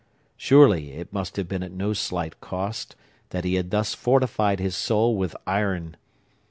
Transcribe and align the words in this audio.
Surely, 0.35 0.93
it 0.93 1.13
must 1.13 1.35
have 1.35 1.47
been 1.47 1.61
at 1.61 1.71
no 1.71 1.93
slight 1.93 2.41
cost 2.41 2.95
that 3.29 3.45
he 3.45 3.53
had 3.53 3.69
thus 3.69 3.93
fortified 3.93 4.59
his 4.59 4.75
soul 4.75 5.15
with 5.15 5.35
iron. 5.45 5.95